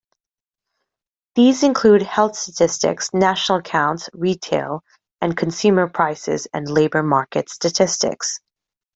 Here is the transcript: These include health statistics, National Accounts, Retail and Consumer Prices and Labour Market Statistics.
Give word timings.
These 1.35 1.61
include 1.61 2.01
health 2.01 2.35
statistics, 2.35 3.11
National 3.13 3.59
Accounts, 3.59 4.09
Retail 4.13 4.81
and 5.21 5.37
Consumer 5.37 5.89
Prices 5.89 6.47
and 6.55 6.67
Labour 6.67 7.03
Market 7.03 7.49
Statistics. 7.49 8.39